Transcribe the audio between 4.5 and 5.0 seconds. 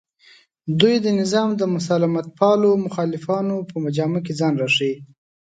راښیي